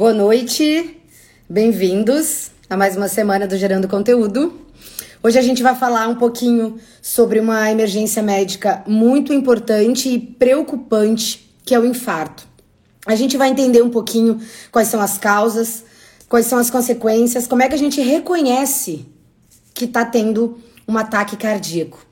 [0.00, 0.98] Boa noite,
[1.46, 4.58] bem-vindos a mais uma semana do Gerando Conteúdo.
[5.22, 11.54] Hoje a gente vai falar um pouquinho sobre uma emergência médica muito importante e preocupante,
[11.66, 12.48] que é o infarto.
[13.04, 14.40] A gente vai entender um pouquinho
[14.72, 15.84] quais são as causas,
[16.30, 19.04] quais são as consequências, como é que a gente reconhece
[19.74, 20.56] que está tendo
[20.88, 22.06] um ataque cardíaco.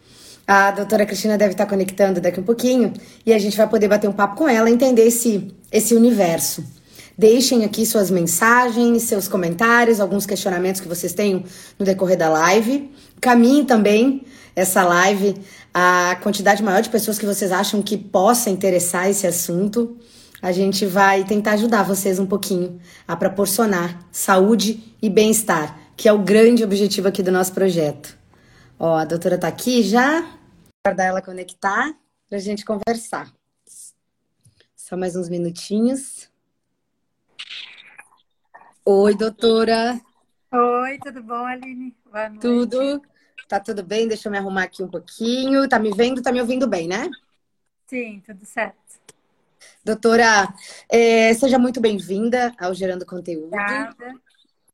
[0.47, 2.93] A doutora Cristina deve estar conectando daqui um pouquinho
[3.25, 6.77] e a gente vai poder bater um papo com ela, entender esse, esse universo.
[7.19, 11.43] Deixem aqui suas mensagens, seus comentários, alguns questionamentos que vocês tenham
[11.77, 12.93] no decorrer da live.
[13.21, 15.35] Caminhe também essa live
[15.75, 19.99] a quantidade maior de pessoas que vocês acham que possa interessar esse assunto.
[20.41, 26.13] A gente vai tentar ajudar vocês um pouquinho a proporcionar saúde e bem-estar, que é
[26.13, 28.17] o grande objetivo aqui do nosso projeto.
[28.79, 30.25] Ó, a doutora tá aqui já.
[30.87, 31.93] Guardar ela conectar
[32.29, 33.33] para a gente conversar.
[34.77, 36.28] Só mais uns minutinhos.
[38.91, 40.01] Oi, doutora.
[40.51, 41.95] Oi, tudo bom, Aline?
[42.07, 42.41] Boa noite.
[42.41, 43.03] Tudo.
[43.47, 44.09] Tá tudo bem?
[44.09, 45.69] Deixa eu me arrumar aqui um pouquinho.
[45.69, 46.23] Tá me vendo?
[46.23, 47.11] Tá me ouvindo bem, né?
[47.87, 48.79] Sim, tudo certo.
[49.85, 50.49] Doutora,
[50.89, 53.49] é, seja muito bem-vinda ao Gerando Conteúdo.
[53.49, 54.15] Obrigada.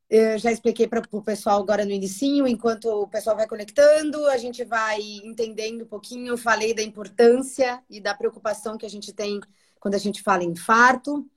[0.08, 4.36] Eu já expliquei para o pessoal agora no início, enquanto o pessoal vai conectando, a
[4.36, 6.38] gente vai entendendo um pouquinho.
[6.38, 9.40] Falei da importância e da preocupação que a gente tem
[9.80, 11.28] quando a gente fala em infarto.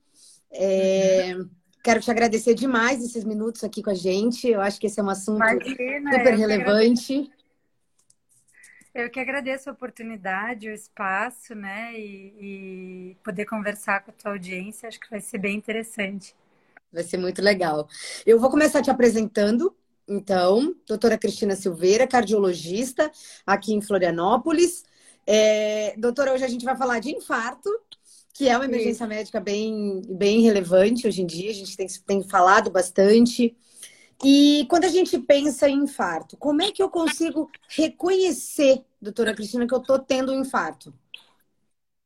[0.52, 1.50] É, uhum.
[1.82, 4.48] Quero te agradecer demais esses minutos aqui com a gente.
[4.48, 7.30] Eu acho que esse é um assunto super relevante.
[8.94, 11.92] Eu que agradeço a oportunidade, o espaço, né?
[11.98, 14.88] E, e, poder conversar com a tua audiência.
[14.88, 16.34] Acho que vai ser bem interessante.
[16.92, 17.88] Vai ser muito legal.
[18.26, 19.74] Eu vou começar te apresentando.
[20.08, 23.10] Então, doutora Cristina Silveira, cardiologista
[23.46, 24.84] aqui em Florianópolis.
[25.26, 27.70] É, doutora, hoje a gente vai falar de infarto
[28.38, 29.08] que é uma emergência Sim.
[29.08, 33.56] médica bem, bem relevante hoje em dia, a gente tem, tem falado bastante.
[34.24, 39.66] E quando a gente pensa em infarto, como é que eu consigo reconhecer, doutora Cristina,
[39.66, 40.94] que eu estou tendo um infarto?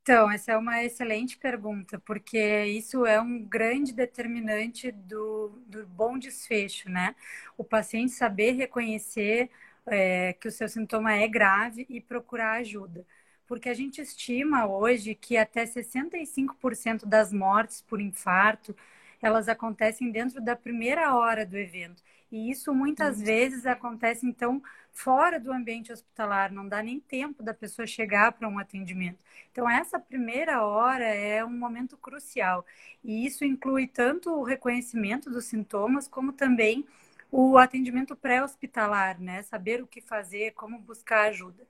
[0.02, 6.18] Então, essa é uma excelente pergunta, porque isso é um grande determinante do, do bom
[6.18, 7.14] desfecho, né?
[7.56, 9.48] O paciente saber reconhecer
[9.86, 13.06] é, que o seu sintoma é grave e procurar ajuda
[13.52, 18.74] porque a gente estima hoje que até 65% das mortes por infarto
[19.20, 22.02] elas acontecem dentro da primeira hora do evento.
[22.30, 23.26] E isso muitas uhum.
[23.26, 28.48] vezes acontece, então, fora do ambiente hospitalar, não dá nem tempo da pessoa chegar para
[28.48, 29.22] um atendimento.
[29.50, 32.64] Então, essa primeira hora é um momento crucial.
[33.04, 36.86] E isso inclui tanto o reconhecimento dos sintomas, como também
[37.32, 39.42] o atendimento pré-hospitalar, né?
[39.42, 41.66] Saber o que fazer, como buscar ajuda.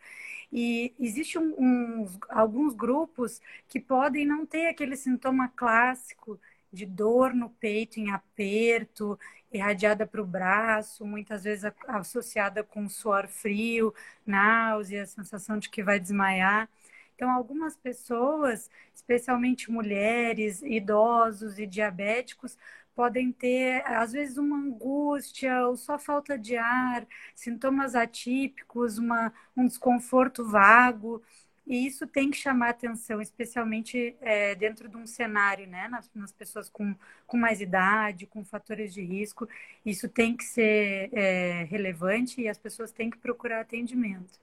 [0.52, 6.38] E existe um, um, alguns grupos que podem não ter aquele sintoma clássico
[6.72, 9.18] de dor no peito em aperto,
[9.52, 13.94] irradiada para o braço, muitas vezes associada com suor frio,
[14.26, 16.68] náusea, sensação de que vai desmaiar.
[17.14, 22.58] Então, algumas pessoas, especialmente mulheres, idosos e diabéticos,
[22.94, 29.66] podem ter, às vezes, uma angústia ou só falta de ar, sintomas atípicos, uma, um
[29.66, 31.22] desconforto vago.
[31.66, 35.88] E isso tem que chamar atenção, especialmente é, dentro de um cenário, né?
[35.88, 36.94] Nas, nas, pessoas com,
[37.26, 39.48] com mais idade, com fatores de risco.
[39.86, 44.40] Isso tem que ser é, relevante e as pessoas têm que procurar atendimento.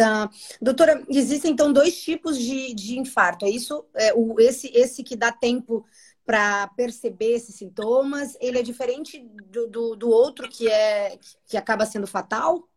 [0.00, 0.30] Tá.
[0.62, 3.44] Doutora, existem então dois tipos de, de infarto.
[3.44, 3.84] É isso?
[3.94, 5.84] É, o, esse, esse que dá tempo
[6.30, 8.36] para perceber esses sintomas?
[8.40, 12.68] Ele é diferente do, do, do, outro que é que acaba sendo fatal?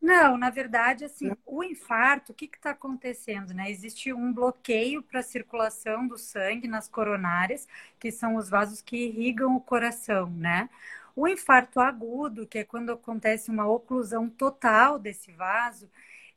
[0.00, 1.38] Não, na verdade, assim, Não.
[1.46, 3.70] o infarto, o que está acontecendo, né?
[3.70, 7.68] Existe um bloqueio para a circulação do sangue nas coronárias,
[8.00, 10.68] que são os vasos que irrigam o coração, né?
[11.14, 15.88] O infarto agudo, que é quando acontece uma oclusão total desse vaso,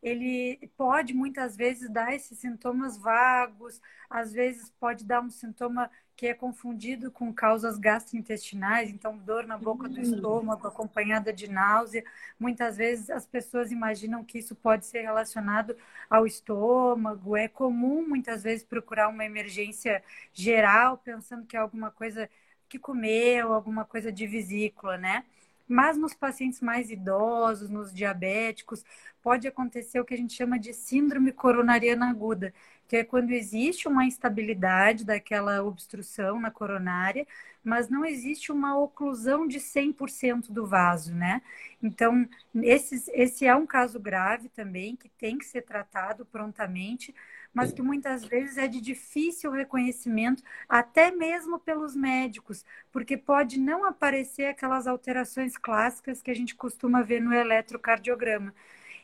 [0.06, 6.28] ele pode muitas vezes dar esses sintomas vagos, às vezes pode dar um sintoma que
[6.28, 10.04] é confundido com causas gastrointestinais, então dor na boca do hum.
[10.04, 12.04] estômago acompanhada de náusea.
[12.40, 15.75] Muitas vezes as pessoas imaginam que isso pode ser relacionado
[16.08, 17.36] ao estômago.
[17.36, 22.30] É comum muitas vezes procurar uma emergência geral pensando que é alguma coisa
[22.69, 25.25] que comeu, alguma coisa de vesícula, né?
[25.67, 28.83] Mas nos pacientes mais idosos, nos diabéticos,
[29.21, 32.53] pode acontecer o que a gente chama de síndrome coronariana aguda,
[32.88, 37.25] que é quando existe uma instabilidade daquela obstrução na coronária,
[37.63, 41.41] mas não existe uma oclusão de 100% do vaso, né?
[41.81, 42.27] Então,
[42.62, 47.13] esse, esse é um caso grave também, que tem que ser tratado prontamente,
[47.56, 53.86] mas que muitas vezes é de difícil reconhecimento, até mesmo pelos médicos, porque pode não
[53.86, 58.54] aparecer aquelas alterações clássicas que a gente costuma ver no eletrocardiograma.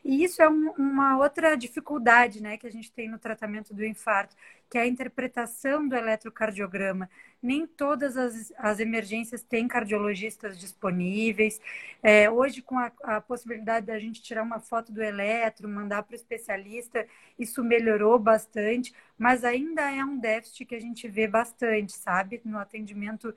[0.03, 3.86] E isso é um, uma outra dificuldade né, que a gente tem no tratamento do
[3.86, 4.36] infarto,
[4.69, 7.09] que é a interpretação do eletrocardiograma.
[7.42, 11.62] Nem todas as, as emergências têm cardiologistas disponíveis.
[12.01, 16.13] É, hoje, com a, a possibilidade da gente tirar uma foto do eletro, mandar para
[16.13, 17.06] o especialista,
[17.38, 22.57] isso melhorou bastante, mas ainda é um déficit que a gente vê bastante, sabe, no
[22.57, 23.33] atendimento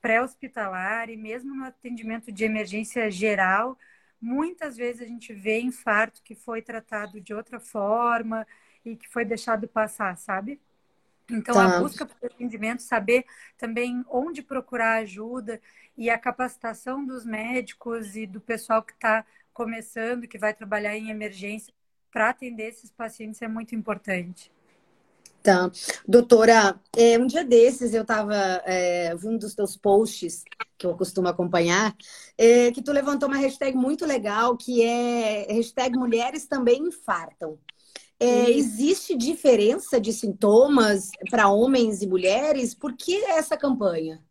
[0.00, 3.76] pré-hospitalar e mesmo no atendimento de emergência geral
[4.20, 8.46] Muitas vezes a gente vê infarto que foi tratado de outra forma
[8.84, 10.60] e que foi deixado passar, sabe?
[11.30, 11.76] Então, tá.
[11.76, 13.24] a busca por atendimento, saber
[13.58, 15.60] também onde procurar ajuda
[15.96, 21.10] e a capacitação dos médicos e do pessoal que está começando, que vai trabalhar em
[21.10, 21.72] emergência,
[22.12, 24.52] para atender esses pacientes é muito importante.
[25.42, 25.70] Tá.
[26.06, 28.34] Doutora, é, um dia desses eu estava
[28.64, 30.42] é, um dos teus posts
[30.78, 31.94] que eu costumo acompanhar,
[32.36, 37.58] é, que tu levantou uma hashtag muito legal, que é hashtag mulheres também infartam.
[38.18, 42.74] É, existe diferença de sintomas para homens e mulheres?
[42.74, 44.22] Por que essa campanha?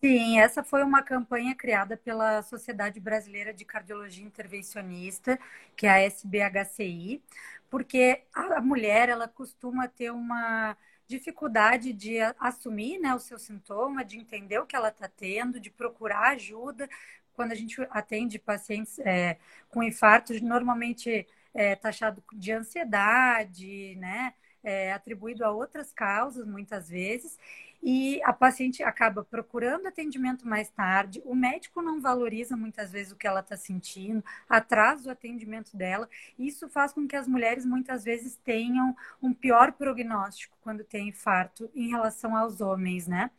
[0.00, 5.38] Sim, essa foi uma campanha criada pela Sociedade Brasileira de Cardiologia Intervencionista,
[5.74, 7.20] que é a SBHCI,
[7.68, 10.76] porque a mulher ela costuma ter uma
[11.08, 15.70] dificuldade de assumir né, o seu sintoma, de entender o que ela está tendo, de
[15.70, 16.88] procurar ajuda.
[17.34, 19.38] Quando a gente atende pacientes é,
[19.70, 24.34] com infarto, normalmente é taxado de ansiedade, né?
[24.62, 27.38] É, atribuído a outras causas, muitas vezes
[27.82, 31.22] e a paciente acaba procurando atendimento mais tarde.
[31.24, 36.08] O médico não valoriza muitas vezes o que ela está sentindo, atrasa o atendimento dela.
[36.38, 41.70] Isso faz com que as mulheres muitas vezes tenham um pior prognóstico quando tem infarto
[41.74, 43.30] em relação aos homens, né?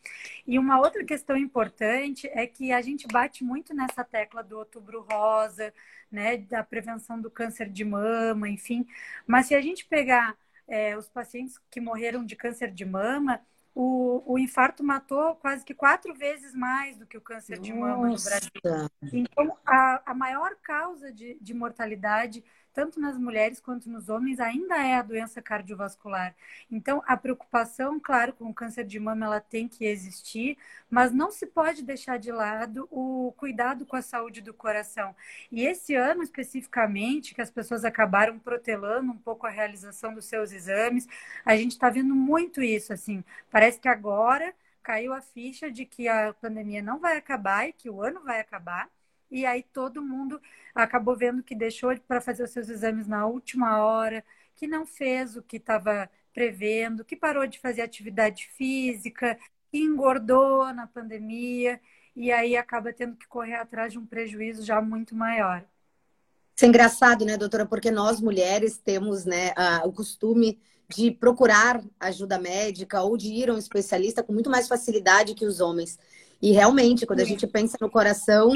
[0.47, 5.05] E uma outra questão importante é que a gente bate muito nessa tecla do outubro
[5.09, 5.73] rosa,
[6.11, 8.87] né, da prevenção do câncer de mama, enfim.
[9.27, 10.35] Mas se a gente pegar
[10.69, 13.41] é, os pacientes que morreram de câncer de mama,
[13.73, 17.61] o, o infarto matou quase que quatro vezes mais do que o câncer Nossa.
[17.61, 18.89] de mama no Brasil.
[19.13, 22.43] Então, a, a maior causa de, de mortalidade
[22.73, 26.35] tanto nas mulheres quanto nos homens, ainda é a doença cardiovascular.
[26.71, 30.57] Então, a preocupação, claro, com o câncer de mama, ela tem que existir,
[30.89, 35.15] mas não se pode deixar de lado o cuidado com a saúde do coração.
[35.51, 40.51] E esse ano, especificamente, que as pessoas acabaram protelando um pouco a realização dos seus
[40.51, 41.07] exames,
[41.45, 43.23] a gente está vendo muito isso, assim.
[43.51, 47.89] Parece que agora caiu a ficha de que a pandemia não vai acabar e que
[47.89, 48.89] o ano vai acabar
[49.29, 50.41] e aí todo mundo
[50.73, 54.23] acabou vendo que deixou para fazer os seus exames na última hora,
[54.55, 59.37] que não fez o que estava prevendo, que parou de fazer atividade física,
[59.71, 61.79] que engordou na pandemia
[62.15, 65.63] e aí acaba tendo que correr atrás de um prejuízo já muito maior.
[66.55, 67.65] Isso é engraçado, né, doutora?
[67.65, 70.59] Porque nós mulheres temos né, a, o costume
[70.89, 75.45] de procurar ajuda médica ou de ir a um especialista com muito mais facilidade que
[75.45, 75.97] os homens.
[76.41, 78.51] E realmente, quando a gente pensa no coração,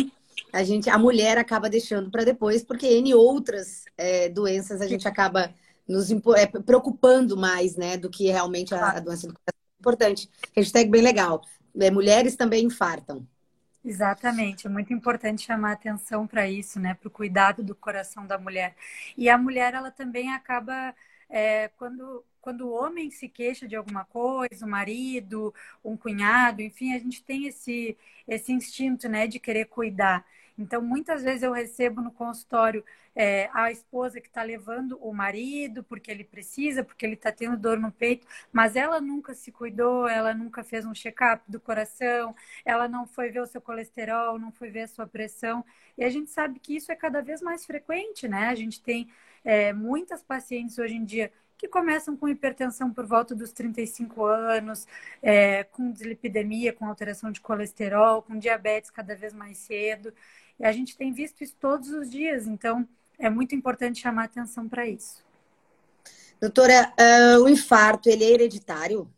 [0.53, 5.07] a gente, a mulher acaba deixando para depois, porque N outras é, doenças a gente
[5.07, 5.51] acaba
[5.87, 9.63] nos é, preocupando mais, né, do que realmente a, a doença do coração.
[9.79, 10.29] Importante.
[10.55, 11.41] Hashtag bem legal.
[11.77, 13.27] É, mulheres também infartam.
[13.83, 18.37] Exatamente, é muito importante chamar atenção para isso, né, para o cuidado do coração da
[18.37, 18.75] mulher.
[19.17, 20.95] E a mulher, ela também acaba,
[21.27, 26.93] é, quando, quando o homem se queixa de alguma coisa, o marido, um cunhado, enfim,
[26.93, 30.23] a gente tem esse, esse instinto, né, de querer cuidar.
[30.57, 32.83] Então, muitas vezes eu recebo no consultório
[33.15, 37.57] é, a esposa que está levando o marido porque ele precisa, porque ele está tendo
[37.57, 42.35] dor no peito, mas ela nunca se cuidou, ela nunca fez um check-up do coração,
[42.65, 45.63] ela não foi ver o seu colesterol, não foi ver a sua pressão.
[45.97, 48.47] E a gente sabe que isso é cada vez mais frequente, né?
[48.47, 49.09] A gente tem
[49.43, 54.85] é, muitas pacientes hoje em dia que começam com hipertensão por volta dos 35 anos,
[55.21, 60.13] é, com dislipidemia, com alteração de colesterol, com diabetes cada vez mais cedo.
[60.59, 64.67] E a gente tem visto isso todos os dias, então é muito importante chamar atenção
[64.67, 65.23] para isso.
[66.39, 69.09] Doutora, uh, o infarto, ele é hereditário?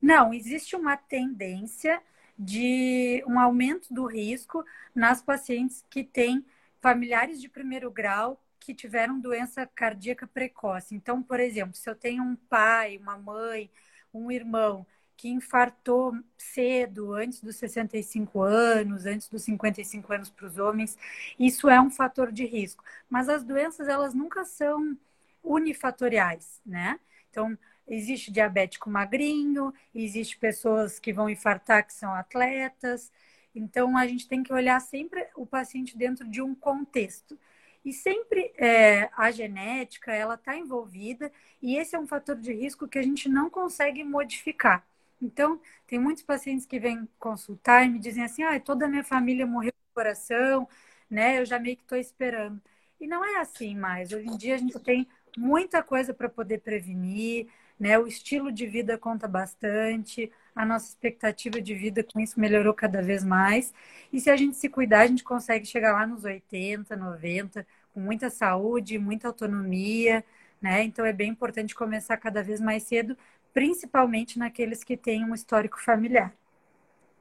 [0.00, 2.00] Não, existe uma tendência
[2.38, 6.44] de um aumento do risco nas pacientes que têm
[6.80, 10.94] familiares de primeiro grau que tiveram doença cardíaca precoce.
[10.94, 13.70] Então, por exemplo, se eu tenho um pai, uma mãe,
[14.12, 14.86] um irmão
[15.18, 20.96] que infartou cedo, antes dos 65 anos, antes dos 55 anos para os homens,
[21.36, 22.84] isso é um fator de risco.
[23.10, 24.96] Mas as doenças, elas nunca são
[25.42, 27.00] unifatoriais, né?
[27.30, 33.10] Então, existe diabético magrinho, existe pessoas que vão infartar que são atletas.
[33.52, 37.36] Então, a gente tem que olhar sempre o paciente dentro de um contexto.
[37.84, 42.86] E sempre é, a genética, ela está envolvida e esse é um fator de risco
[42.86, 44.87] que a gente não consegue modificar.
[45.20, 49.04] Então, tem muitos pacientes que vêm consultar e me dizem assim, ah, toda a minha
[49.04, 50.68] família morreu do coração,
[51.10, 51.38] né?
[51.40, 52.60] Eu já meio que estou esperando.
[53.00, 54.12] E não é assim mais.
[54.12, 55.06] Hoje em dia a gente tem
[55.36, 57.48] muita coisa para poder prevenir,
[57.78, 57.98] né?
[57.98, 63.00] O estilo de vida conta bastante, a nossa expectativa de vida com isso melhorou cada
[63.02, 63.72] vez mais.
[64.12, 68.00] E se a gente se cuidar, a gente consegue chegar lá nos 80, 90, com
[68.00, 70.24] muita saúde, muita autonomia,
[70.60, 70.82] né?
[70.82, 73.16] Então é bem importante começar cada vez mais cedo,
[73.58, 76.32] principalmente naqueles que têm um histórico familiar.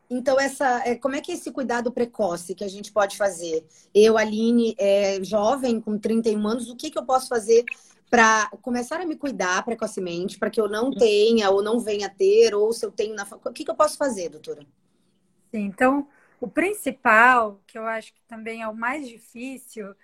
[0.08, 3.66] Então, essa, é, como é que é esse cuidado precoce que a gente pode fazer?
[3.92, 7.66] Eu, Aline, é, jovem, com 31 anos, o que, que eu posso fazer
[8.08, 12.12] para começar a me cuidar precocemente, para que eu não tenha ou não venha a
[12.12, 14.62] ter, ou se eu tenho na O que, que eu posso fazer, doutora?
[15.50, 16.08] Sim, então,
[16.40, 19.96] o principal, que eu acho que também é o mais difícil,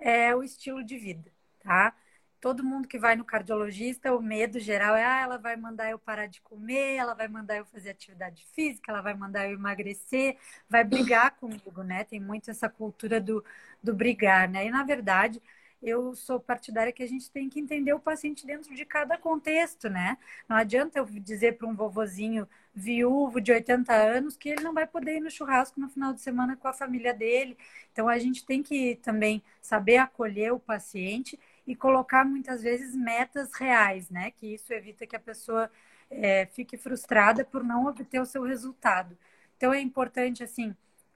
[0.00, 1.30] é o estilo de vida,
[1.62, 1.94] tá?
[2.42, 5.98] Todo mundo que vai no cardiologista, o medo geral é, ah, ela vai mandar eu
[5.98, 10.36] parar de comer, ela vai mandar eu fazer atividade física, ela vai mandar eu emagrecer,
[10.68, 12.02] vai brigar comigo, né?
[12.02, 13.44] Tem muito essa cultura do,
[13.80, 14.66] do brigar, né?
[14.66, 15.40] E, na verdade,
[15.80, 19.88] eu sou partidária que a gente tem que entender o paciente dentro de cada contexto,
[19.88, 20.18] né?
[20.48, 24.86] Não adianta eu dizer para um vovozinho viúvo de 80 anos que ele não vai
[24.86, 27.56] poder ir no churrasco no final de semana com a família dele.
[27.92, 33.52] Então a gente tem que também saber acolher o paciente e colocar muitas vezes metas
[33.54, 34.30] reais, né?
[34.32, 35.70] Que isso evita que a pessoa
[36.10, 39.16] é, fique frustrada por não obter o seu resultado.
[39.56, 40.74] Então é importante assim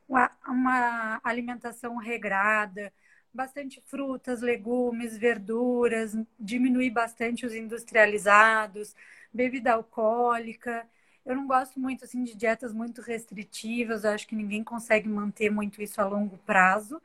[0.09, 2.93] uma, uma alimentação regrada
[3.37, 8.95] bastante frutas, legumes, verduras, diminuir bastante os industrializados,
[9.33, 10.89] bebida alcoólica.
[11.27, 15.51] Eu não gosto muito assim de dietas muito restritivas, eu acho que ninguém consegue manter
[15.51, 17.03] muito isso a longo prazo.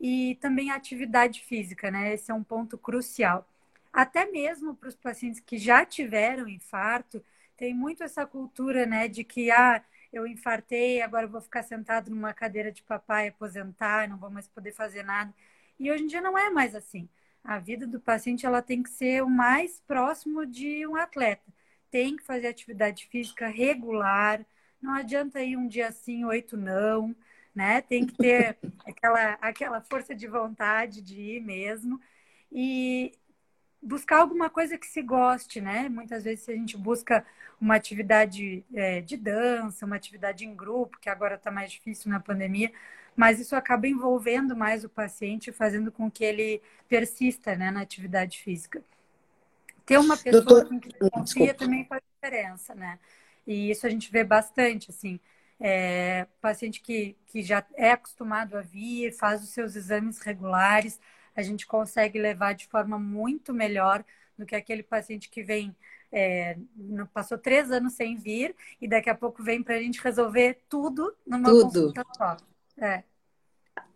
[0.00, 2.14] E também a atividade física, né?
[2.14, 3.46] Esse é um ponto crucial.
[3.92, 7.24] Até mesmo para os pacientes que já tiveram infarto,
[7.56, 12.34] tem muito essa cultura, né, de que ah, eu infartei, agora vou ficar sentado numa
[12.34, 15.32] cadeira de papai, aposentar, não vou mais poder fazer nada.
[15.78, 17.08] E hoje em dia não é mais assim.
[17.44, 21.42] A vida do paciente ela tem que ser o mais próximo de um atleta.
[21.92, 24.44] Tem que fazer atividade física regular.
[24.80, 27.14] Não adianta ir um dia sim, oito não,
[27.54, 27.82] né?
[27.82, 32.00] Tem que ter aquela, aquela força de vontade de ir mesmo.
[32.50, 33.12] E
[33.82, 35.88] buscar alguma coisa que se goste, né?
[35.88, 37.26] Muitas vezes a gente busca
[37.60, 42.20] uma atividade é, de dança, uma atividade em grupo, que agora está mais difícil na
[42.20, 42.72] pandemia,
[43.16, 48.38] mas isso acaba envolvendo mais o paciente, fazendo com que ele persista né, na atividade
[48.40, 48.82] física.
[49.84, 50.68] Ter uma pessoa Doutor...
[50.68, 52.98] com que confia também faz diferença, né?
[53.46, 55.18] E isso a gente vê bastante, assim,
[55.58, 61.00] é, paciente que, que já é acostumado a vir, faz os seus exames regulares,
[61.34, 64.04] a gente consegue levar de forma muito melhor
[64.36, 65.74] do que aquele paciente que vem
[66.10, 66.56] é,
[67.12, 71.14] passou três anos sem vir e daqui a pouco vem para a gente resolver tudo
[71.26, 71.64] numa tudo.
[71.64, 72.36] consulta só.
[72.76, 73.02] É.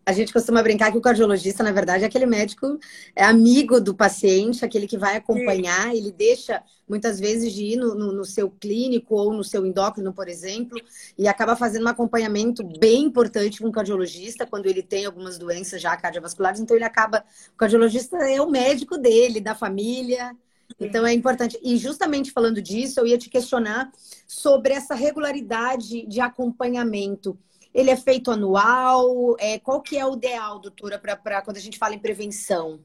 [0.07, 2.79] A gente costuma brincar que o cardiologista, na verdade, é aquele médico
[3.13, 5.97] é amigo do paciente, aquele que vai acompanhar, Sim.
[5.97, 10.13] ele deixa muitas vezes de ir no, no, no, seu clínico ou no seu endócrino,
[10.13, 10.79] por exemplo,
[11.17, 15.81] e acaba fazendo um acompanhamento bem importante com o cardiologista quando ele tem algumas doenças
[15.81, 16.61] já cardiovasculares.
[16.61, 17.25] Então, ele acaba.
[17.53, 20.33] O cardiologista é o médico dele, da família.
[20.79, 21.59] Então, é importante.
[21.61, 23.91] E justamente falando disso, eu ia te questionar
[24.25, 27.37] sobre essa regularidade de acompanhamento.
[27.77, 29.35] Ele é feito anual?
[29.39, 32.83] É, qual que é o ideal, doutora, para quando a gente fala em prevenção?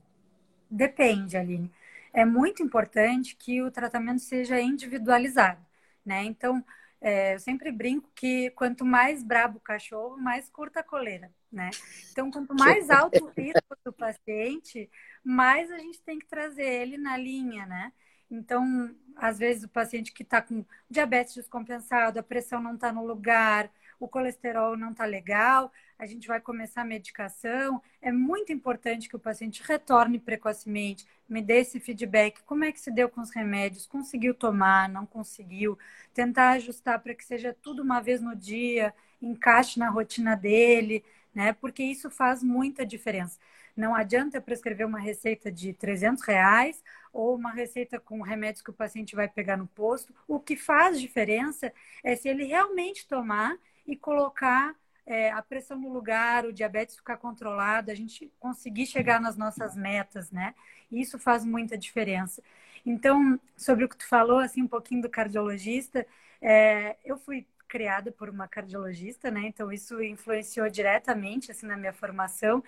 [0.71, 1.73] Depende, Aline.
[2.13, 5.65] É muito importante que o tratamento seja individualizado,
[6.05, 6.25] né?
[6.25, 6.63] Então,
[7.01, 11.71] é, eu sempre brinco que quanto mais brabo o cachorro, mais curta a coleira, né?
[12.11, 14.91] Então, quanto mais alto o risco do paciente,
[15.25, 17.95] mais a gente tem que trazer ele na linha, né?
[18.31, 23.07] Então, às vezes o paciente que está com diabetes descompensado, a pressão não está no
[23.07, 23.71] lugar,
[24.05, 27.81] o colesterol não está legal, a gente vai começar a medicação.
[28.01, 32.43] É muito importante que o paciente retorne precocemente, me dê esse feedback.
[32.43, 33.87] Como é que se deu com os remédios?
[33.87, 34.89] Conseguiu tomar?
[34.89, 35.79] Não conseguiu?
[36.13, 41.53] Tentar ajustar para que seja tudo uma vez no dia, encaixe na rotina dele, né?
[41.53, 43.39] Porque isso faz muita diferença.
[43.77, 46.83] Não adianta prescrever uma receita de 300 reais
[47.13, 50.13] ou uma receita com remédios que o paciente vai pegar no posto.
[50.27, 53.57] O que faz diferença é se ele realmente tomar
[53.87, 54.75] e colocar
[55.07, 59.77] é, a pressão no lugar, o diabetes ficar controlado, a gente conseguir chegar nas nossas
[59.77, 60.55] metas, né?
[60.91, 62.43] Isso faz muita diferença.
[62.85, 66.07] Então, sobre o que tu falou, assim, um pouquinho do cardiologista,
[66.41, 69.47] é, eu fui criada por uma cardiologista, né?
[69.47, 72.63] Então isso influenciou diretamente assim na minha formação.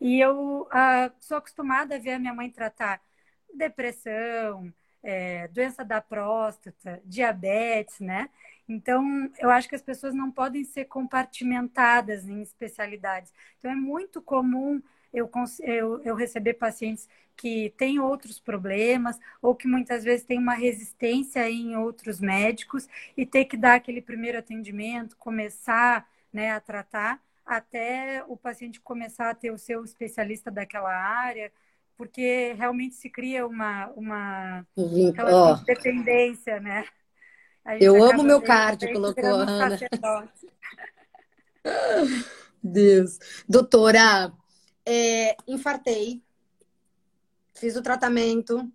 [0.00, 3.02] E eu ah, sou acostumada a ver a minha mãe tratar
[3.54, 4.72] depressão,
[5.06, 8.28] é, doença da próstata, diabetes, né?
[8.68, 13.32] Então, eu acho que as pessoas não podem ser compartimentadas em especialidades.
[13.58, 14.82] Então, é muito comum
[15.12, 20.54] eu, eu, eu receber pacientes que têm outros problemas ou que muitas vezes têm uma
[20.54, 27.22] resistência em outros médicos e ter que dar aquele primeiro atendimento, começar né, a tratar
[27.44, 31.52] até o paciente começar a ter o seu especialista daquela área,
[31.96, 35.54] porque realmente se cria uma, uma oh.
[35.64, 36.84] dependência, né?
[37.80, 39.78] Eu amo meu cardio, colocou a Ana.
[42.62, 43.18] Deus.
[43.48, 44.32] Doutora,
[44.84, 46.22] é, infartei,
[47.54, 48.70] fiz o tratamento.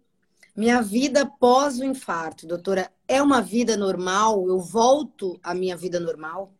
[0.54, 4.46] Minha vida pós o infarto, doutora, é uma vida normal?
[4.48, 6.54] Eu volto à minha vida normal?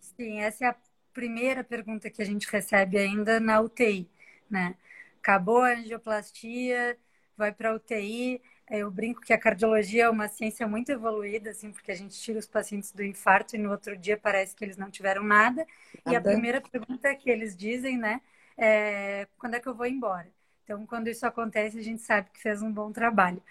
[0.00, 0.76] Sim, essa é a
[1.12, 4.10] primeira pergunta que a gente recebe ainda na UTI,
[4.50, 4.74] né?
[5.20, 6.98] Acabou a angioplastia,
[7.36, 8.42] vai para a UTI.
[8.70, 12.38] Eu brinco que a cardiologia é uma ciência muito evoluída, assim, porque a gente tira
[12.38, 15.66] os pacientes do infarto e no outro dia parece que eles não tiveram nada.
[16.04, 16.12] nada.
[16.12, 18.20] E a primeira pergunta que eles dizem, né,
[18.56, 20.28] é, quando é que eu vou embora?
[20.64, 23.42] Então, quando isso acontece, a gente sabe que fez um bom trabalho.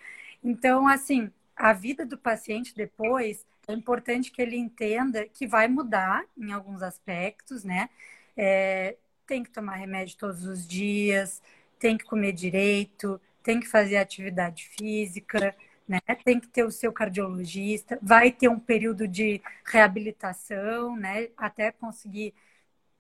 [0.43, 6.25] Então, assim, a vida do paciente depois é importante que ele entenda que vai mudar
[6.37, 7.89] em alguns aspectos, né?
[8.37, 8.95] É,
[9.27, 11.41] tem que tomar remédio todos os dias,
[11.79, 15.55] tem que comer direito, tem que fazer atividade física,
[15.87, 15.99] né?
[16.23, 21.29] Tem que ter o seu cardiologista, vai ter um período de reabilitação, né?
[21.37, 22.33] Até conseguir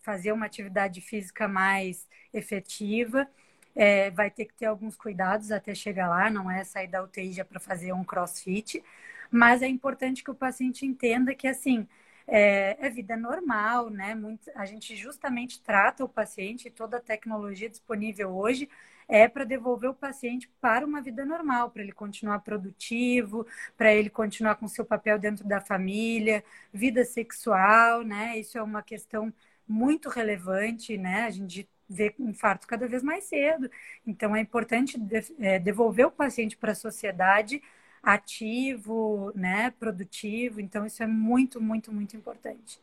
[0.01, 3.27] fazer uma atividade física mais efetiva.
[3.75, 7.33] É, vai ter que ter alguns cuidados até chegar lá, não é sair da UTI
[7.33, 8.83] já para fazer um crossfit,
[9.31, 11.87] mas é importante que o paciente entenda que, assim,
[12.29, 14.15] é, é vida normal, né?
[14.15, 18.69] Muito, a gente justamente trata o paciente, toda a tecnologia disponível hoje
[19.07, 24.09] é para devolver o paciente para uma vida normal, para ele continuar produtivo, para ele
[24.09, 28.37] continuar com seu papel dentro da família, vida sexual, né?
[28.37, 29.33] Isso é uma questão
[29.67, 31.23] muito relevante, né?
[31.23, 33.69] A gente vê infarto cada vez mais cedo.
[34.05, 34.97] Então, é importante
[35.39, 37.61] é, devolver o paciente para a sociedade
[38.01, 40.59] ativo, né, produtivo.
[40.59, 42.79] Então, isso é muito, muito, muito importante.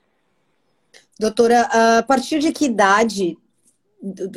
[1.19, 3.37] Doutora, a partir de que idade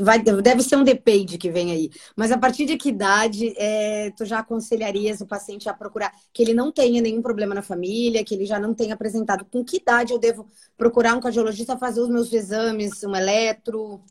[0.02, 1.92] vai, deve ser um depende que vem aí.
[2.16, 6.42] Mas a partir de que idade é, tu já aconselharias o paciente a procurar que
[6.42, 9.46] ele não tenha nenhum problema na família, que ele já não tenha apresentado?
[9.46, 14.02] Com que idade eu devo procurar um cardiologista fazer os meus exames, um eletro?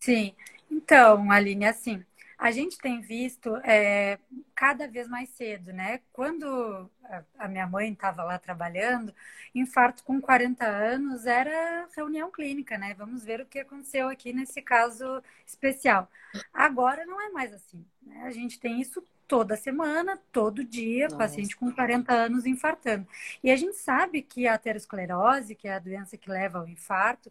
[0.00, 0.32] Sim.
[0.70, 2.02] Então, Aline, assim,
[2.38, 4.18] a gente tem visto é,
[4.56, 6.00] cada vez mais cedo, né?
[6.12, 6.90] Quando
[7.38, 9.14] a minha mãe estava lá trabalhando,
[9.54, 12.94] infarto com 40 anos era reunião clínica, né?
[12.94, 16.10] Vamos ver o que aconteceu aqui nesse caso especial.
[16.52, 17.84] Agora não é mais assim.
[18.02, 18.22] Né?
[18.24, 21.18] A gente tem isso toda semana, todo dia, Nossa.
[21.18, 23.06] paciente com 40 anos infartando.
[23.44, 27.30] E a gente sabe que a aterosclerose, que é a doença que leva ao infarto,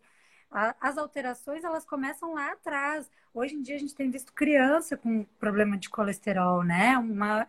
[0.51, 3.09] as alterações elas começam lá atrás.
[3.33, 6.97] Hoje em dia a gente tem visto criança com problema de colesterol, né?
[6.97, 7.47] Uma,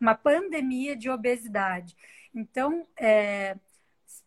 [0.00, 1.96] uma pandemia de obesidade.
[2.34, 3.56] Então, é,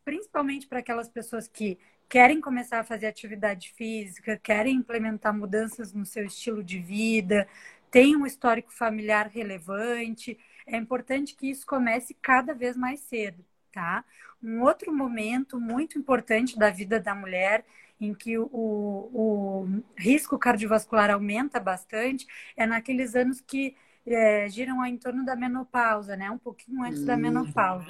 [0.05, 6.05] principalmente para aquelas pessoas que querem começar a fazer atividade física, querem implementar mudanças no
[6.05, 7.47] seu estilo de vida,
[7.89, 14.03] tem um histórico familiar relevante, é importante que isso comece cada vez mais cedo, tá?
[14.41, 17.65] Um outro momento muito importante da vida da mulher
[17.99, 23.75] em que o, o risco cardiovascular aumenta bastante é naqueles anos que
[24.05, 26.29] é, giram em torno da menopausa, né?
[26.29, 27.05] Um pouquinho antes uhum.
[27.05, 27.87] da menopausa.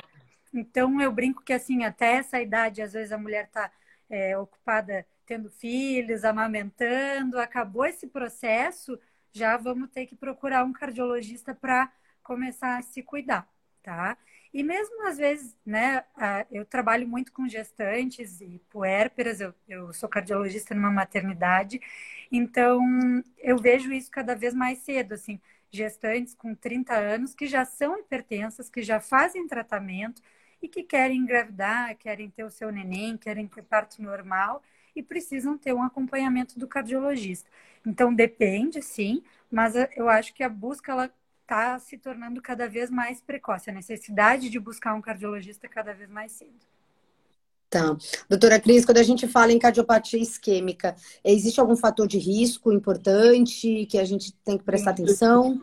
[0.53, 3.71] Então, eu brinco que, assim, até essa idade, às vezes a mulher está
[4.09, 8.99] é, ocupada tendo filhos, amamentando, acabou esse processo,
[9.31, 13.47] já vamos ter que procurar um cardiologista para começar a se cuidar,
[13.81, 14.17] tá?
[14.53, 16.03] E mesmo às vezes, né,
[16.51, 21.81] eu trabalho muito com gestantes e puérperas, eu, eu sou cardiologista numa maternidade,
[22.31, 22.79] então
[23.37, 25.39] eu vejo isso cada vez mais cedo, assim,
[25.71, 30.21] gestantes com 30 anos que já são hipertensas, que já fazem tratamento
[30.61, 34.61] e que querem engravidar, querem ter o seu neném, querem ter parto normal
[34.95, 37.49] e precisam ter um acompanhamento do cardiologista.
[37.85, 41.11] Então depende, sim, mas eu acho que a busca ela
[41.43, 46.09] está se tornando cada vez mais precoce, a necessidade de buscar um cardiologista cada vez
[46.09, 46.73] mais cedo.
[47.69, 47.97] Tá.
[48.29, 53.85] Doutora Cris, quando a gente fala em cardiopatia isquêmica, existe algum fator de risco importante
[53.87, 55.61] que a gente tem que prestar atenção?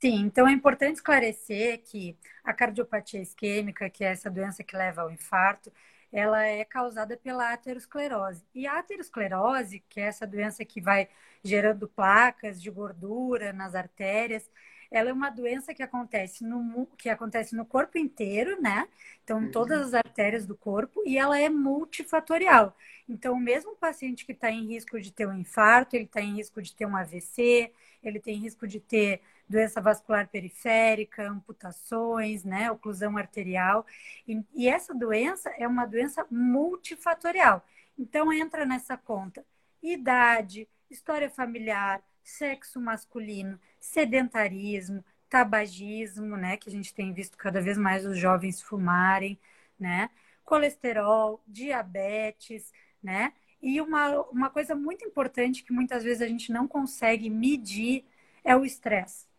[0.00, 5.02] Sim, então é importante esclarecer que a cardiopatia isquêmica, que é essa doença que leva
[5.02, 5.70] ao infarto,
[6.12, 8.44] ela é causada pela aterosclerose.
[8.54, 11.08] E a aterosclerose, que é essa doença que vai
[11.42, 14.50] gerando placas de gordura nas artérias,
[14.90, 18.88] ela é uma doença que acontece no, que acontece no corpo inteiro, né?
[19.22, 19.50] Então, uhum.
[19.50, 22.76] todas as artérias do corpo, e ela é multifatorial.
[23.08, 26.34] Então, o mesmo paciente que está em risco de ter um infarto, ele está em
[26.34, 32.70] risco de ter um AVC, ele tem risco de ter doença vascular periférica, amputações, né,
[32.70, 33.84] oclusão arterial.
[34.26, 37.66] E, e essa doença é uma doença multifatorial.
[37.98, 39.44] Então, entra nessa conta
[39.82, 47.76] idade, história familiar, sexo masculino, sedentarismo, tabagismo, né, que a gente tem visto cada vez
[47.76, 49.38] mais os jovens fumarem,
[49.78, 50.10] né,
[50.44, 53.32] colesterol, diabetes, né,
[53.62, 58.04] e uma, uma coisa muito importante que muitas vezes a gente não consegue medir
[58.44, 59.29] é o estresse.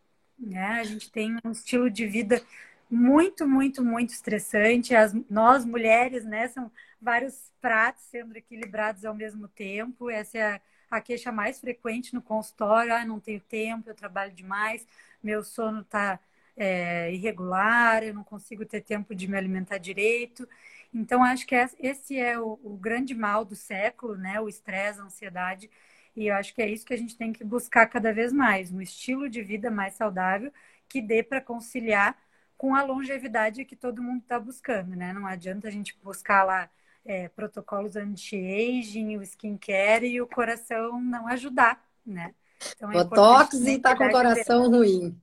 [0.41, 0.79] Né?
[0.79, 2.41] A gente tem um estilo de vida
[2.89, 4.95] muito, muito, muito estressante.
[4.95, 10.09] As, nós, mulheres, né, são vários pratos sendo equilibrados ao mesmo tempo.
[10.09, 12.93] Essa é a, a queixa mais frequente no consultório.
[12.93, 14.85] Ah, não tenho tempo, eu trabalho demais,
[15.23, 16.19] meu sono está
[16.57, 20.47] é, irregular, eu não consigo ter tempo de me alimentar direito.
[20.93, 24.39] Então, acho que esse é o, o grande mal do século, né?
[24.41, 25.69] O estresse, a ansiedade
[26.15, 28.71] e eu acho que é isso que a gente tem que buscar cada vez mais,
[28.71, 30.51] um estilo de vida mais saudável
[30.87, 32.17] que dê para conciliar
[32.57, 35.13] com a longevidade que todo mundo está buscando, né?
[35.13, 36.69] Não adianta a gente buscar lá
[37.03, 42.35] é, protocolos anti-aging, o skincare e o coração não ajudar, né?
[42.75, 45.19] Então, é Botox e tá com o coração ruim.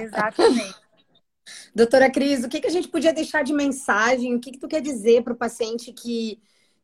[0.00, 0.80] Exatamente.
[1.74, 4.34] Doutora Cris, o que, que a gente podia deixar de mensagem?
[4.34, 6.40] O que, que tu quer dizer para o paciente que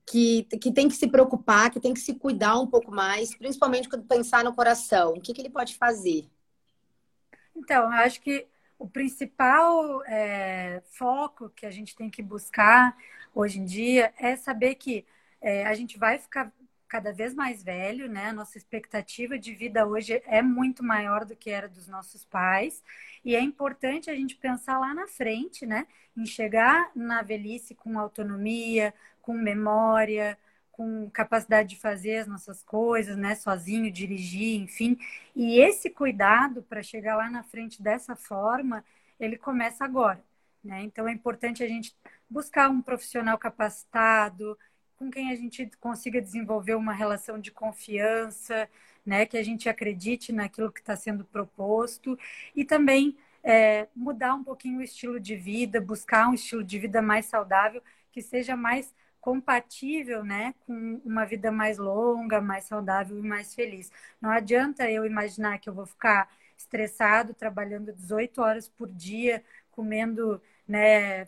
[0.06, 3.88] que, que tem que se preocupar, que tem que se cuidar um pouco mais, principalmente
[3.88, 5.14] quando pensar no coração?
[5.14, 6.28] O que, que ele pode fazer?
[7.54, 8.46] Então, eu acho que
[8.78, 12.96] o principal é, foco que a gente tem que buscar
[13.34, 15.04] hoje em dia é saber que
[15.40, 16.52] é, a gente vai ficar
[16.96, 18.32] cada vez mais velho, né?
[18.32, 22.82] Nossa expectativa de vida hoje é muito maior do que era dos nossos pais.
[23.22, 25.86] E é importante a gente pensar lá na frente, né?
[26.16, 30.38] Em chegar na velhice com autonomia, com memória,
[30.72, 34.96] com capacidade de fazer as nossas coisas, né, sozinho, dirigir, enfim.
[35.34, 38.82] E esse cuidado para chegar lá na frente dessa forma,
[39.20, 40.22] ele começa agora,
[40.64, 40.82] né?
[40.82, 41.94] Então é importante a gente
[42.28, 44.56] buscar um profissional capacitado,
[44.96, 48.68] com quem a gente consiga desenvolver uma relação de confiança,
[49.04, 52.18] né, que a gente acredite naquilo que está sendo proposto
[52.54, 57.00] e também é, mudar um pouquinho o estilo de vida, buscar um estilo de vida
[57.00, 57.82] mais saudável,
[58.12, 63.90] que seja mais compatível, né, com uma vida mais longa, mais saudável e mais feliz.
[64.20, 70.40] Não adianta eu imaginar que eu vou ficar estressado, trabalhando 18 horas por dia, comendo,
[70.66, 71.26] né,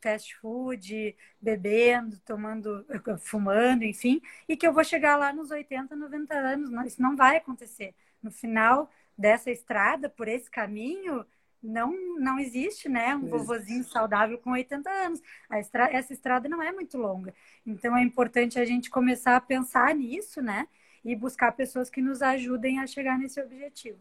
[0.00, 2.84] fast food, bebendo, tomando,
[3.20, 6.86] fumando, enfim, e que eu vou chegar lá nos 80, 90 anos.
[6.86, 7.94] Isso não vai acontecer.
[8.22, 11.24] No final dessa estrada, por esse caminho,
[11.62, 15.20] não não existe, né, um vovozinho saudável com 80 anos.
[15.52, 17.34] Estra essa estrada não é muito longa.
[17.66, 20.68] Então é importante a gente começar a pensar nisso, né,
[21.04, 23.98] e buscar pessoas que nos ajudem a chegar nesse objetivo.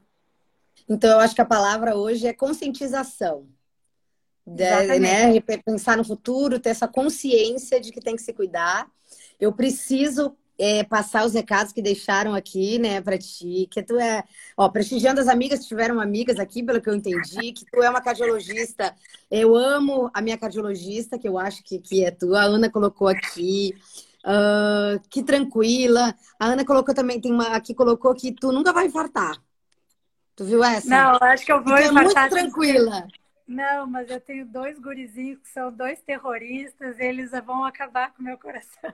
[0.88, 3.47] Então eu acho que a palavra hoje é conscientização.
[4.49, 8.88] De, né, pensar no futuro, ter essa consciência de que tem que se cuidar.
[9.38, 14.23] Eu preciso é, passar os recados que deixaram aqui, né, para ti, que tu é,
[14.55, 17.89] ó, prestigiando as amigas que tiveram amigas aqui, pelo que eu entendi, que tu é
[17.89, 18.95] uma cardiologista.
[19.29, 22.33] Eu amo a minha cardiologista, que eu acho que, que é tu.
[22.33, 23.75] A Ana colocou aqui.
[24.25, 26.13] Uh, que tranquila.
[26.38, 29.41] A Ana colocou também, tem uma aqui, colocou que tu nunca vai infartar.
[30.36, 30.89] Tu viu essa?
[30.89, 31.97] Não, acho que eu vou infartar.
[31.97, 33.07] É muito tranquila.
[33.47, 38.25] Não, mas eu tenho dois gurizinhos que são dois terroristas, eles vão acabar com o
[38.25, 38.93] meu coração.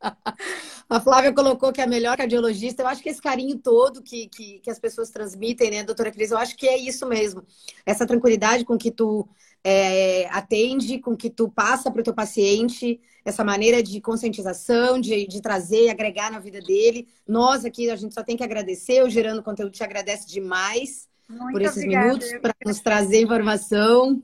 [0.88, 2.82] A Flávia colocou que é a melhor cardiologista.
[2.82, 6.30] Eu acho que esse carinho todo que, que, que, as pessoas transmitem, né, doutora Cris?
[6.30, 7.44] Eu acho que é isso mesmo.
[7.84, 9.28] Essa tranquilidade com que tu
[9.62, 15.26] é, atende, com que tu passa para o teu paciente, essa maneira de conscientização, de,
[15.26, 17.06] de trazer e agregar na vida dele.
[17.28, 19.04] Nós aqui, a gente só tem que agradecer.
[19.04, 22.06] O Gerando Conteúdo te agradece demais Muito por esses obrigada.
[22.06, 24.22] minutos para nos trazer informação.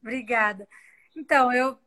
[0.00, 0.66] Obrigada.
[1.14, 1.78] Então, eu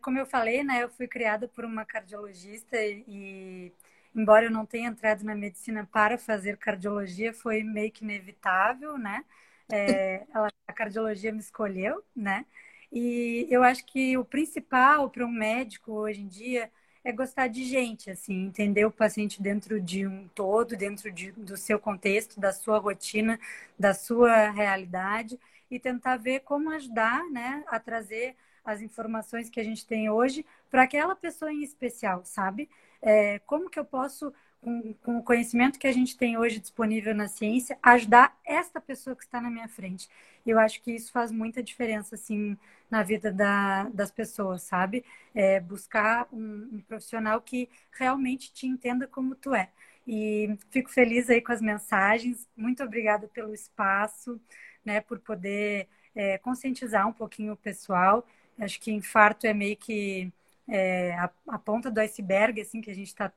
[0.00, 3.72] como eu falei, né, eu fui criada por uma cardiologista e,
[4.14, 9.24] embora eu não tenha entrado na medicina para fazer cardiologia, foi meio que inevitável, né?
[9.70, 12.44] É, ela, a cardiologia me escolheu, né?
[12.92, 16.70] E eu acho que o principal para um médico hoje em dia
[17.04, 21.56] é gostar de gente, assim, entender o paciente dentro de um todo, dentro de, do
[21.56, 23.38] seu contexto, da sua rotina,
[23.78, 25.38] da sua realidade
[25.70, 30.44] e tentar ver como ajudar, né, a trazer as informações que a gente tem hoje
[30.70, 32.68] para aquela pessoa em especial, sabe?
[33.00, 37.14] É, como que eu posso com, com, o conhecimento que a gente tem hoje disponível
[37.14, 40.08] na ciência, ajudar esta pessoa que está na minha frente.
[40.46, 42.56] Eu acho que isso faz muita diferença, assim,
[42.90, 45.04] na vida da, das pessoas, sabe?
[45.34, 49.68] É buscar um, um, profissional que realmente te entenda como tu é.
[50.06, 52.48] E fico feliz aí com as mensagens.
[52.56, 54.40] Muito obrigada pelo espaço,
[54.84, 55.00] né?
[55.00, 58.26] Por poder é, conscientizar um pouquinho o pessoal.
[58.58, 60.32] Acho que infarto é meio que
[60.68, 63.32] é, a, a ponta do iceberg, assim, que a gente está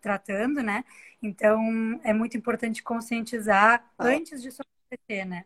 [0.00, 0.84] tratando, né?
[1.22, 1.60] Então,
[2.02, 4.06] é muito importante conscientizar ah.
[4.06, 5.44] antes disso acontecer, né?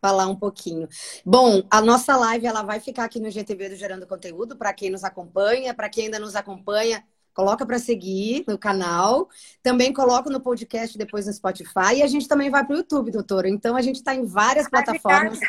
[0.00, 0.88] Falar um pouquinho.
[1.24, 4.90] Bom, a nossa live ela vai ficar aqui no GTV do Gerando Conteúdo para quem
[4.90, 9.28] nos acompanha, para quem ainda nos acompanha, coloca para seguir no canal.
[9.60, 13.10] Também coloca no podcast depois no Spotify e a gente também vai para o YouTube,
[13.10, 13.48] doutora.
[13.48, 15.40] Então a gente está em várias plataformas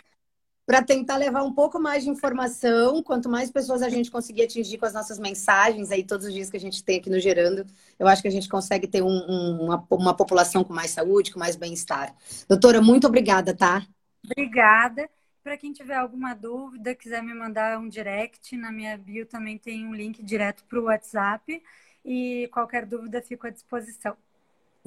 [0.69, 3.01] para tentar levar um pouco mais de informação.
[3.01, 6.47] Quanto mais pessoas a gente conseguir atingir com as nossas mensagens aí todos os dias
[6.47, 7.65] que a gente tem aqui no Gerando,
[7.97, 11.33] eu acho que a gente consegue ter um, um, uma, uma população com mais saúde,
[11.33, 12.15] com mais bem-estar.
[12.47, 13.81] Doutora, muito obrigada, tá?
[14.23, 15.09] Obrigada.
[15.43, 19.87] Para quem tiver alguma dúvida, quiser me mandar um direct, na minha bio também tem
[19.87, 21.63] um link direto para o WhatsApp.
[22.05, 24.15] E qualquer dúvida, fico à disposição.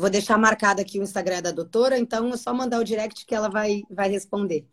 [0.02, 3.32] Vou deixar marcado aqui o Instagram da doutora, então é só mandar o direct que
[3.32, 4.66] ela vai, vai responder.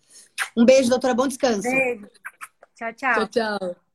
[0.58, 1.14] Um beijo, doutora.
[1.14, 1.62] Bom descanso.
[1.62, 2.08] Beijo.
[2.76, 3.14] Tchau, tchau.
[3.14, 3.89] Tchau, tchau.